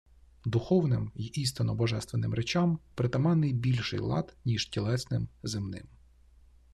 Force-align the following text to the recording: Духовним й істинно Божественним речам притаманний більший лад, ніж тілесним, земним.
Духовним 0.45 1.11
й 1.15 1.31
істинно 1.41 1.75
Божественним 1.75 2.33
речам 2.33 2.79
притаманний 2.95 3.53
більший 3.53 3.99
лад, 3.99 4.35
ніж 4.45 4.65
тілесним, 4.69 5.27
земним. 5.43 5.87